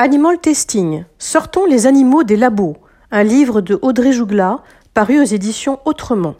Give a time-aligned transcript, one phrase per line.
[0.00, 1.06] Animal Testing.
[1.18, 2.76] Sortons les animaux des labos.
[3.10, 4.62] Un livre de Audrey Jougla,
[4.94, 6.36] paru aux éditions Autrement.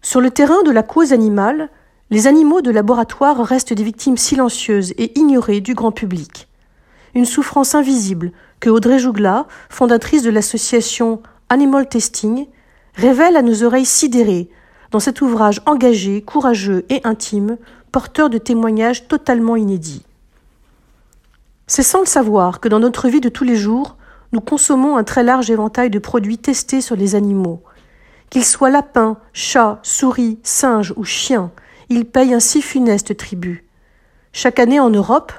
[0.00, 1.68] Sur le terrain de la cause animale,
[2.08, 6.48] les animaux de laboratoire restent des victimes silencieuses et ignorées du grand public.
[7.14, 11.20] Une souffrance invisible que Audrey Jougla, fondatrice de l'association
[11.50, 12.46] Animal Testing,
[12.94, 14.48] révèle à nos oreilles sidérées
[14.90, 17.58] dans cet ouvrage engagé, courageux et intime,
[17.92, 20.06] porteur de témoignages totalement inédits.
[21.74, 23.96] C'est sans le savoir que dans notre vie de tous les jours,
[24.32, 27.62] nous consommons un très large éventail de produits testés sur les animaux.
[28.28, 31.50] Qu'ils soient lapins, chats, souris, singes ou chiens,
[31.88, 33.66] ils payent un si funeste tribut.
[34.34, 35.32] Chaque année en Europe,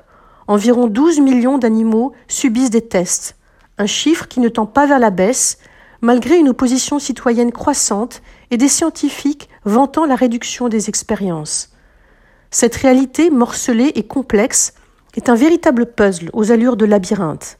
[0.48, 3.38] environ 12 millions d'animaux subissent des tests,
[3.78, 5.60] un chiffre qui ne tend pas vers la baisse,
[6.02, 11.70] malgré une opposition citoyenne croissante et des scientifiques vantant la réduction des expériences.
[12.50, 14.74] Cette réalité morcelée et complexe
[15.16, 17.58] est un véritable puzzle aux allures de labyrinthe.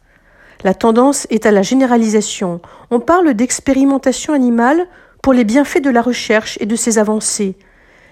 [0.64, 2.62] La tendance est à la généralisation.
[2.90, 4.88] On parle d'expérimentation animale
[5.22, 7.58] pour les bienfaits de la recherche et de ses avancées.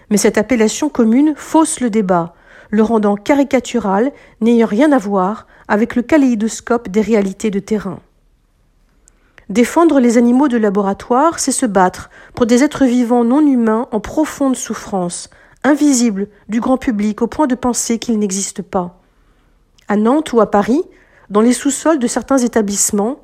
[0.10, 2.34] Mais cette appellation commune fausse le débat,
[2.70, 8.00] le rendant caricatural, n'ayant rien à voir avec le kaléidoscope des réalités de terrain.
[9.50, 14.00] Défendre les animaux de laboratoire, c'est se battre pour des êtres vivants non humains en
[14.00, 15.30] profonde souffrance,
[15.64, 19.01] invisibles du grand public au point de penser qu'ils n'existent pas.
[19.92, 20.82] À Nantes ou à Paris,
[21.30, 23.22] dans les sous-sols de certains établissements,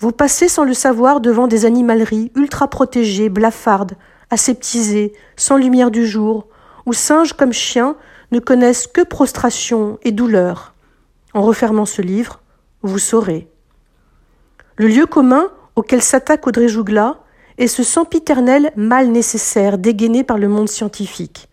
[0.00, 3.92] vous passez sans le savoir devant des animaleries ultra protégées, blafardes,
[4.28, 6.48] aseptisées, sans lumière du jour,
[6.84, 7.94] où singes comme chiens
[8.32, 10.74] ne connaissent que prostration et douleur.
[11.32, 12.40] En refermant ce livre,
[12.82, 13.48] vous saurez.
[14.78, 17.20] Le lieu commun auquel s'attaque Audrey Jougla
[17.56, 21.48] est ce sempiternel mal nécessaire dégainé par le monde scientifique.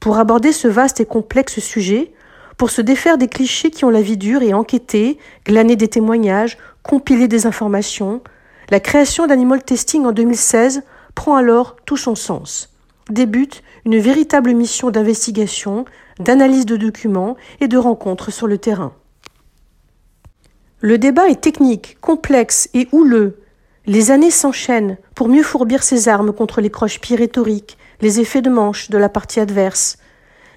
[0.00, 2.14] Pour aborder ce vaste et complexe sujet,
[2.62, 6.58] pour se défaire des clichés qui ont la vie dure et enquêter, glaner des témoignages,
[6.84, 8.22] compiler des informations,
[8.70, 10.84] la création d'Animal Testing en 2016
[11.16, 12.72] prend alors tout son sens.
[13.10, 15.86] Débute une véritable mission d'investigation,
[16.20, 18.92] d'analyse de documents et de rencontres sur le terrain.
[20.78, 23.40] Le débat est technique, complexe et houleux.
[23.86, 28.50] Les années s'enchaînent pour mieux fourbir ses armes contre les croche-pieds rhétoriques, les effets de
[28.50, 29.98] manche de la partie adverse,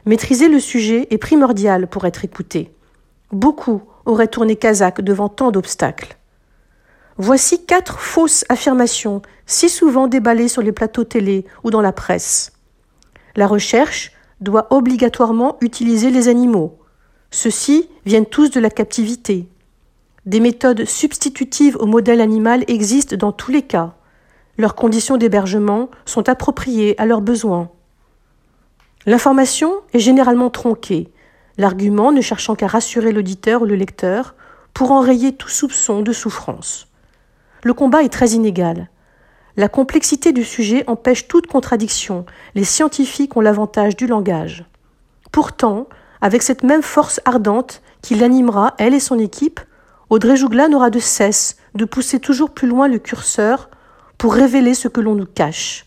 [0.05, 2.71] Maîtriser le sujet est primordial pour être écouté.
[3.31, 6.17] Beaucoup auraient tourné Kazakh devant tant d'obstacles.
[7.17, 12.51] Voici quatre fausses affirmations, si souvent déballées sur les plateaux télé ou dans la presse.
[13.35, 14.11] La recherche
[14.41, 16.77] doit obligatoirement utiliser les animaux.
[17.31, 19.49] Ceux-ci viennent tous de la captivité.
[20.27, 23.95] Des méthodes substitutives au modèle animal existent dans tous les cas.
[24.57, 27.72] Leurs conditions d'hébergement sont appropriées à leurs besoins.
[29.05, 31.11] L'information est généralement tronquée,
[31.57, 34.35] l'argument ne cherchant qu'à rassurer l'auditeur ou le lecteur
[34.73, 36.88] pour enrayer tout soupçon de souffrance.
[37.63, 38.89] Le combat est très inégal.
[39.57, 42.25] La complexité du sujet empêche toute contradiction.
[42.55, 44.66] Les scientifiques ont l'avantage du langage.
[45.31, 45.87] Pourtant,
[46.19, 49.59] avec cette même force ardente qui l'animera, elle et son équipe,
[50.09, 53.69] Audrey Jougla n'aura de cesse de pousser toujours plus loin le curseur
[54.17, 55.85] pour révéler ce que l'on nous cache.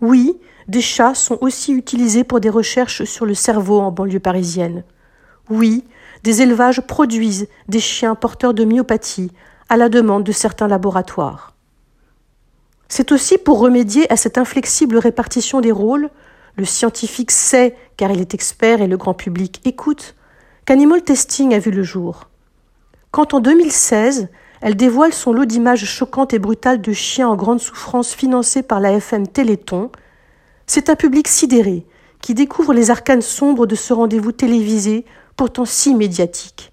[0.00, 0.38] Oui,
[0.68, 4.84] des chats sont aussi utilisés pour des recherches sur le cerveau en banlieue parisienne.
[5.50, 5.84] Oui,
[6.22, 9.30] des élevages produisent des chiens porteurs de myopathie
[9.68, 11.54] à la demande de certains laboratoires.
[12.88, 16.10] C'est aussi pour remédier à cette inflexible répartition des rôles,
[16.56, 20.14] le scientifique sait, car il est expert et le grand public écoute,
[20.64, 22.28] qu'Animal Testing a vu le jour.
[23.10, 24.28] Quand en 2016,
[24.60, 28.80] elle dévoile son lot d'images choquantes et brutales de chiens en grande souffrance financés par
[28.80, 29.90] la FM Téléthon,
[30.66, 31.86] c'est un public sidéré
[32.20, 35.04] qui découvre les arcanes sombres de ce rendez-vous télévisé
[35.36, 36.72] pourtant si médiatique.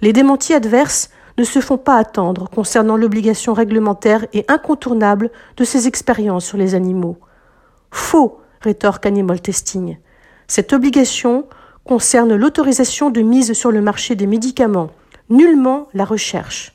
[0.00, 5.88] Les démentis adverses ne se font pas attendre concernant l'obligation réglementaire et incontournable de ces
[5.88, 7.18] expériences sur les animaux.
[7.90, 9.98] Faux, rétorque Animal Testing.
[10.46, 11.46] Cette obligation
[11.84, 14.90] concerne l'autorisation de mise sur le marché des médicaments,
[15.28, 16.74] nullement la recherche.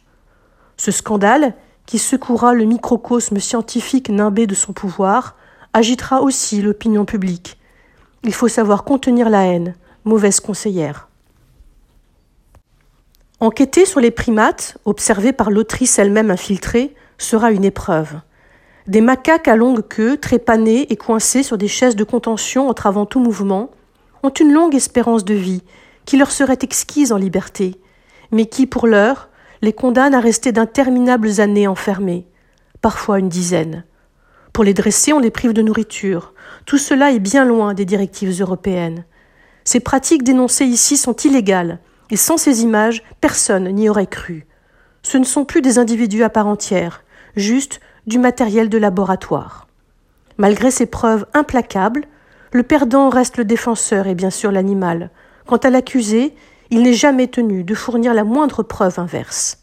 [0.78, 1.54] Ce scandale,
[1.86, 5.36] qui secouera le microcosme scientifique nimbé de son pouvoir,
[5.74, 7.58] agitera aussi l'opinion publique.
[8.24, 11.08] Il faut savoir contenir la haine, mauvaise conseillère.
[13.40, 18.20] Enquêter sur les primates, observés par l'autrice elle-même infiltrée, sera une épreuve.
[18.88, 23.20] Des macaques à longue queue, trépanés et coincés sur des chaises de contention entravant tout
[23.20, 23.70] mouvement,
[24.24, 25.64] ont une longue espérance de vie
[26.06, 27.80] qui leur serait exquise en liberté,
[28.32, 29.30] mais qui, pour l'heure,
[29.62, 32.26] les condamne à rester d'interminables années enfermés,
[32.82, 33.84] parfois une dizaine.
[34.54, 36.34] Pour les dresser, on les prive de nourriture.
[36.66, 39.06] Tout cela est bien loin des directives européennes.
[39.64, 41.80] Ces pratiques dénoncées ici sont illégales
[42.12, 44.48] Et sans ces images, personne n'y aurait cru.
[45.04, 47.04] Ce ne sont plus des individus à part entière,
[47.36, 49.68] juste du matériel de laboratoire.
[50.38, 52.06] Malgré ces preuves implacables,
[52.52, 55.12] le perdant reste le défenseur et bien sûr l'animal.
[55.46, 56.34] Quant à l'accusé,
[56.72, 59.60] il n'est jamais tenu de fournir la moindre preuve inverse.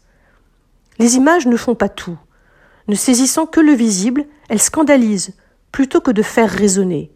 [0.99, 2.17] Les images ne font pas tout.
[2.87, 5.33] Ne saisissant que le visible, elles scandalisent
[5.71, 7.11] plutôt que de faire raisonner.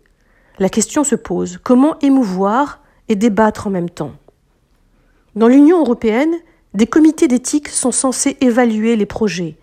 [0.60, 4.14] La question se pose comment émouvoir et débattre en même temps?
[5.36, 6.36] Dans l'Union européenne,
[6.74, 9.58] des comités d'éthique sont censés évaluer les projets.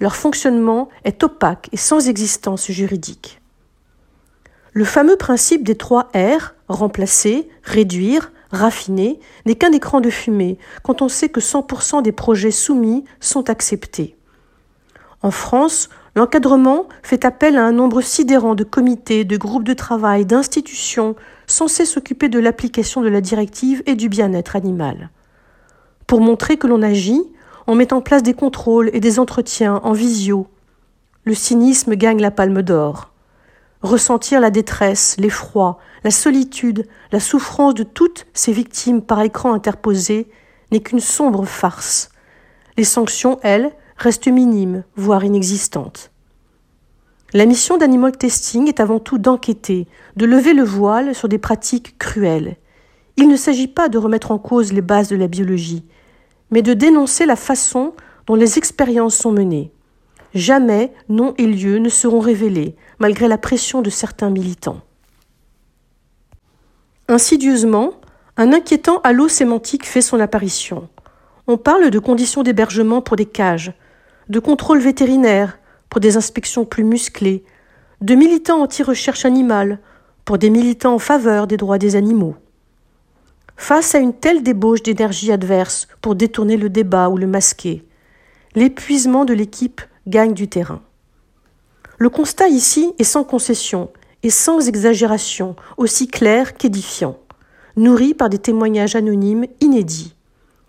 [0.00, 3.40] Leur fonctionnement est opaque et sans existence juridique.
[4.72, 11.00] Le fameux principe des trois R, remplacer, réduire, raffiner, n'est qu'un écran de fumée quand
[11.00, 14.16] on sait que 100% des projets soumis sont acceptés.
[15.22, 20.24] En France, l'encadrement fait appel à un nombre sidérant de comités, de groupes de travail,
[20.24, 21.14] d'institutions
[21.46, 25.10] censés s'occuper de l'application de la directive et du bien-être animal.
[26.06, 27.22] Pour montrer que l'on agit,
[27.66, 30.46] on met en place des contrôles et des entretiens en visio.
[31.24, 33.12] Le cynisme gagne la palme d'or.
[33.82, 40.28] Ressentir la détresse, l'effroi, la solitude, la souffrance de toutes ces victimes par écran interposé
[40.72, 42.10] n'est qu'une sombre farce.
[42.78, 46.10] Les sanctions, elles, restent minimes, voire inexistantes.
[47.32, 51.98] La mission d'animal testing est avant tout d'enquêter, de lever le voile sur des pratiques
[51.98, 52.56] cruelles.
[53.16, 55.84] Il ne s'agit pas de remettre en cause les bases de la biologie,
[56.50, 57.94] mais de dénoncer la façon
[58.26, 59.72] dont les expériences sont menées.
[60.34, 64.80] Jamais nom et lieu ne seront révélés, malgré la pression de certains militants.
[67.08, 67.92] Insidieusement,
[68.36, 70.88] un inquiétant halo sémantique fait son apparition.
[71.46, 73.72] On parle de conditions d'hébergement pour des cages,
[74.28, 75.58] de contrôle vétérinaire
[75.88, 77.44] pour des inspections plus musclées,
[78.00, 79.78] de militants anti-recherche animale
[80.24, 82.34] pour des militants en faveur des droits des animaux.
[83.56, 87.84] Face à une telle débauche d'énergie adverse pour détourner le débat ou le masquer,
[88.54, 90.82] l'épuisement de l'équipe gagne du terrain.
[91.98, 93.90] Le constat ici est sans concession
[94.22, 97.18] et sans exagération, aussi clair qu'édifiant,
[97.76, 100.14] nourri par des témoignages anonymes inédits.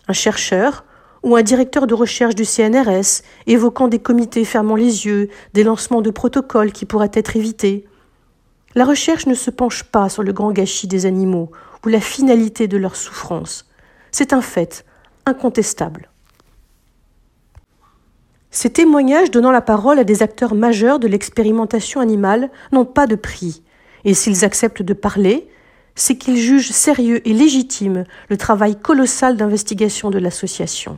[0.07, 0.86] Un chercheur,
[1.27, 6.01] ou un directeur de recherche du CNRS évoquant des comités fermant les yeux, des lancements
[6.01, 7.85] de protocoles qui pourraient être évités.
[8.75, 11.51] La recherche ne se penche pas sur le grand gâchis des animaux
[11.85, 13.69] ou la finalité de leur souffrance.
[14.09, 14.85] C'est un fait
[15.25, 16.09] incontestable.
[18.50, 23.15] Ces témoignages donnant la parole à des acteurs majeurs de l'expérimentation animale n'ont pas de
[23.15, 23.63] prix,
[24.06, 25.50] et s'ils acceptent de parler,
[25.94, 30.97] c'est qu'ils jugent sérieux et légitime le travail colossal d'investigation de l'association.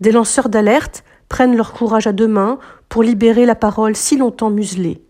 [0.00, 2.58] Des lanceurs d'alerte prennent leur courage à deux mains
[2.88, 5.02] pour libérer la parole si longtemps muselée,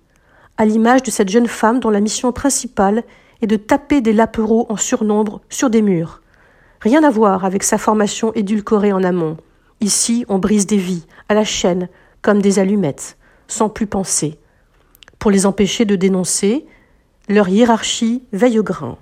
[0.57, 3.05] à l'image de cette jeune femme dont la mission principale
[3.43, 6.23] est de taper des lapereaux en surnombre sur des murs.
[6.81, 9.37] Rien à voir avec sa formation édulcorée en amont.
[9.81, 11.89] Ici, on brise des vies, à la chaîne,
[12.23, 13.17] comme des allumettes,
[13.49, 14.39] sans plus penser.
[15.19, 16.67] Pour les empêcher de dénoncer,
[17.29, 18.97] leur hiérarchie veille au grain.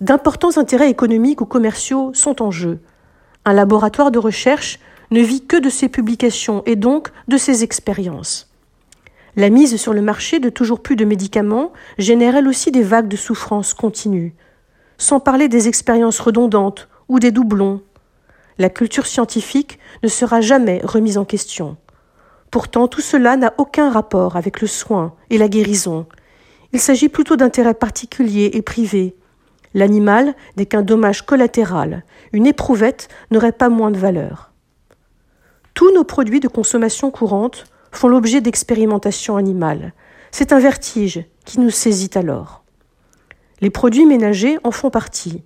[0.00, 2.78] D'importants intérêts économiques ou commerciaux sont en jeu.
[3.44, 4.78] Un laboratoire de recherche
[5.10, 8.50] ne vit que de ses publications et donc de ses expériences.
[9.36, 13.08] La mise sur le marché de toujours plus de médicaments génère elle aussi des vagues
[13.08, 14.34] de souffrance continues,
[14.98, 17.82] sans parler des expériences redondantes ou des doublons.
[18.58, 21.76] La culture scientifique ne sera jamais remise en question.
[22.50, 26.06] Pourtant, tout cela n'a aucun rapport avec le soin et la guérison.
[26.72, 29.14] Il s'agit plutôt d'intérêts particuliers et privés,
[29.74, 34.52] L'animal n'est qu'un dommage collatéral, une éprouvette n'aurait pas moins de valeur.
[35.74, 39.92] Tous nos produits de consommation courante font l'objet d'expérimentations animales.
[40.30, 42.64] C'est un vertige qui nous saisit alors.
[43.60, 45.42] Les produits ménagers en font partie.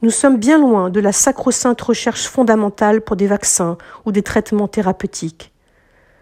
[0.00, 4.68] Nous sommes bien loin de la sacro-sainte recherche fondamentale pour des vaccins ou des traitements
[4.68, 5.52] thérapeutiques.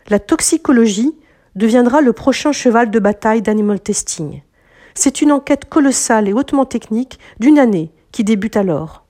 [0.08, 1.14] La toxicologie
[1.54, 4.42] deviendra le prochain cheval de bataille d'animal testing.
[4.94, 9.04] C'est une enquête colossale et hautement technique d'une année qui débute alors.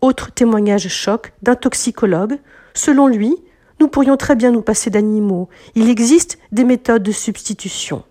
[0.00, 2.38] Autre témoignage choc d'un toxicologue.
[2.74, 3.36] Selon lui,
[3.80, 5.48] nous pourrions très bien nous passer d'animaux.
[5.74, 8.04] Il existe des méthodes de substitution.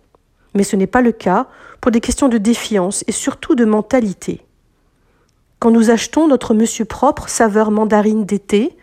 [0.54, 1.48] Mais ce n'est pas le cas
[1.82, 4.42] pour des questions de défiance et surtout de mentalité.
[5.60, 8.78] Quand nous achetons notre monsieur propre saveur mandarine d'été,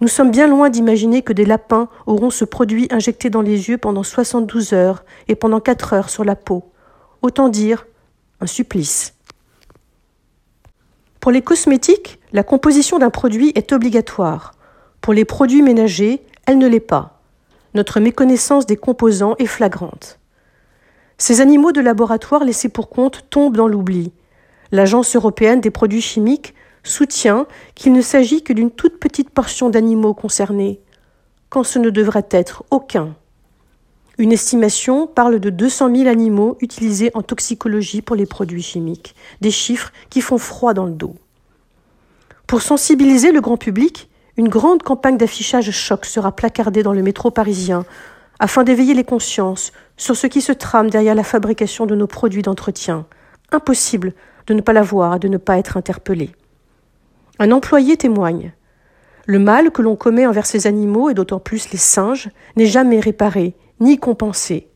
[0.00, 3.76] nous sommes bien loin d'imaginer que des lapins auront ce produit injecté dans les yeux
[3.76, 6.69] pendant 72 heures et pendant 4 heures sur la peau.
[7.22, 7.86] Autant dire
[8.40, 9.14] un supplice.
[11.20, 14.54] Pour les cosmétiques, la composition d'un produit est obligatoire.
[15.02, 17.20] Pour les produits ménagers, elle ne l'est pas.
[17.74, 20.18] Notre méconnaissance des composants est flagrante.
[21.18, 24.12] Ces animaux de laboratoire laissés pour compte tombent dans l'oubli.
[24.72, 30.14] L'Agence européenne des produits chimiques soutient qu'il ne s'agit que d'une toute petite portion d'animaux
[30.14, 30.80] concernés,
[31.50, 33.14] quand ce ne devrait être aucun.
[34.20, 39.50] Une estimation parle de 200 000 animaux utilisés en toxicologie pour les produits chimiques, des
[39.50, 41.14] chiffres qui font froid dans le dos.
[42.46, 47.30] Pour sensibiliser le grand public, une grande campagne d'affichage choc sera placardée dans le métro
[47.30, 47.86] parisien
[48.38, 52.42] afin d'éveiller les consciences sur ce qui se trame derrière la fabrication de nos produits
[52.42, 53.06] d'entretien.
[53.52, 54.12] Impossible
[54.48, 56.28] de ne pas la voir de ne pas être interpellé.
[57.38, 58.52] Un employé témoigne.
[59.24, 63.00] Le mal que l'on commet envers ces animaux, et d'autant plus les singes, n'est jamais
[63.00, 64.68] réparé ni compensé.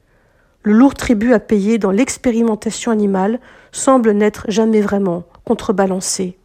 [0.62, 3.38] Le lourd tribut à payer dans l'expérimentation animale
[3.70, 6.38] semble n'être jamais vraiment contrebalancé.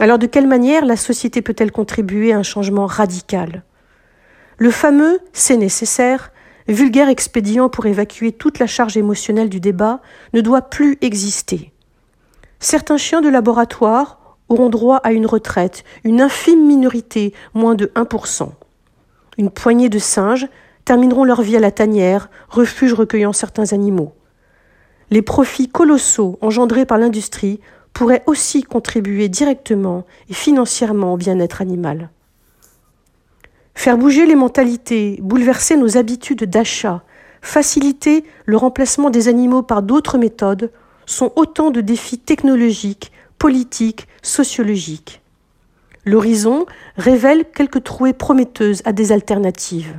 [0.00, 3.62] Alors de quelle manière la société peut-elle contribuer à un changement radical?
[4.56, 6.32] Le fameux c'est nécessaire,
[6.66, 10.00] vulgaire expédient pour évacuer toute la charge émotionnelle du débat,
[10.32, 11.72] ne doit plus exister.
[12.58, 18.50] Certains chiens de laboratoire auront droit à une retraite, une infime minorité, moins de 1%.
[19.36, 20.48] Une poignée de singes
[20.84, 24.12] termineront leur vie à la tanière, refuge recueillant certains animaux.
[25.10, 27.60] Les profits colossaux engendrés par l'industrie
[27.92, 32.10] pourraient aussi contribuer directement et financièrement au bien-être animal.
[33.74, 37.02] Faire bouger les mentalités, bouleverser nos habitudes d'achat,
[37.42, 40.70] faciliter le remplacement des animaux par d'autres méthodes
[41.06, 45.20] sont autant de défis technologiques, politiques, sociologiques.
[46.04, 49.94] L'horizon révèle quelques trouées prometteuses à des alternatives.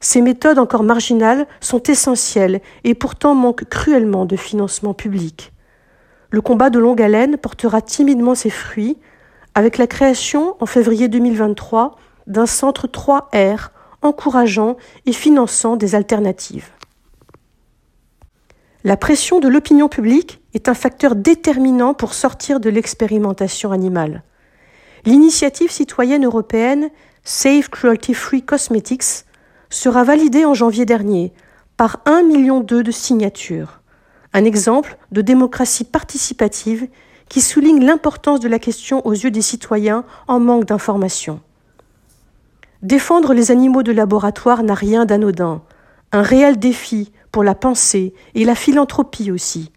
[0.00, 5.52] Ces méthodes encore marginales sont essentielles et pourtant manquent cruellement de financement public.
[6.30, 8.98] Le combat de longue haleine portera timidement ses fruits
[9.54, 13.70] avec la création en février 2023 d'un centre 3R
[14.02, 14.76] encourageant
[15.06, 16.70] et finançant des alternatives.
[18.84, 24.22] La pression de l'opinion publique est un facteur déterminant pour sortir de l'expérimentation animale.
[25.04, 26.90] L'initiative citoyenne européenne
[27.24, 29.24] Save Cruelty Free Cosmetics
[29.70, 31.32] sera validé en janvier dernier
[31.76, 33.80] par un million de signatures.
[34.32, 36.88] Un exemple de démocratie participative
[37.28, 41.40] qui souligne l'importance de la question aux yeux des citoyens en manque d'informations.
[42.82, 45.62] Défendre les animaux de laboratoire n'a rien d'anodin,
[46.12, 49.72] un réel défi pour la pensée et la philanthropie aussi.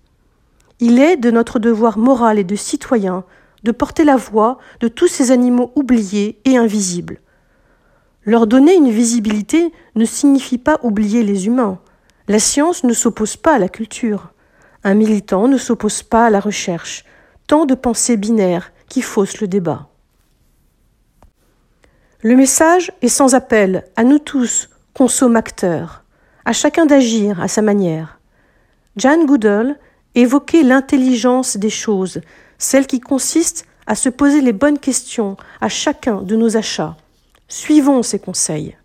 [0.79, 3.23] Il est de notre devoir moral et de citoyen
[3.63, 7.19] de porter la voix de tous ces animaux oubliés et invisibles,
[8.23, 11.79] leur donner une visibilité ne signifie pas oublier les humains.
[12.27, 14.31] La science ne s'oppose pas à la culture.
[14.83, 17.03] Un militant ne s'oppose pas à la recherche.
[17.47, 19.87] Tant de pensées binaires qui faussent le débat.
[22.21, 26.03] Le message est sans appel à nous tous, consommateurs,
[26.45, 28.19] à chacun d'agir à sa manière.
[28.97, 29.79] Jan Goodall
[30.13, 32.21] évoquait l'intelligence des choses,
[32.59, 36.95] celle qui consiste à se poser les bonnes questions à chacun de nos achats.
[37.53, 38.77] Suivons ces conseils.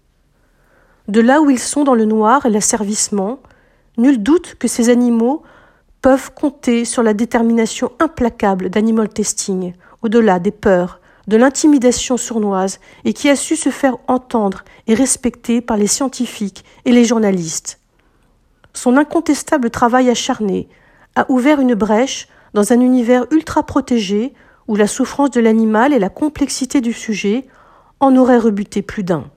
[1.07, 3.39] De là où ils sont dans le noir et l'asservissement,
[3.97, 5.45] nul doute que ces animaux
[6.03, 13.13] peuvent compter sur la détermination implacable d'Animal Testing, au-delà des peurs, de l'intimidation sournoise, et
[13.13, 17.79] qui a su se faire entendre et respecter par les scientifiques et les journalistes.
[18.75, 20.69] Son incontestable travail acharné
[21.15, 24.35] a ouvert une brèche dans un univers ultra protégé
[24.67, 27.47] où la souffrance de l'animal et la complexité du sujet
[28.01, 29.31] en aurait rebuté plus d'un.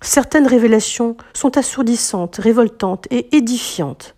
[0.00, 4.14] Certaines révélations sont assourdissantes, révoltantes et édifiantes.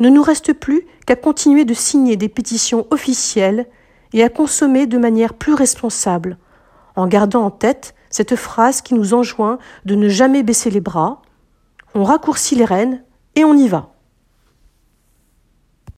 [0.00, 3.66] Ne nous reste plus qu'à continuer de signer des pétitions officielles
[4.12, 6.38] et à consommer de manière plus responsable,
[6.96, 11.22] en gardant en tête cette phrase qui nous enjoint de ne jamais baisser les bras.
[11.94, 13.02] On raccourcit les rênes
[13.36, 13.93] et on y va.